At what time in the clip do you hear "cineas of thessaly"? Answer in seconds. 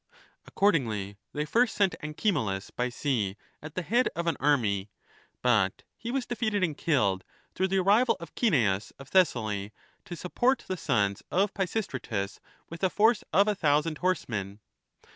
8.35-9.71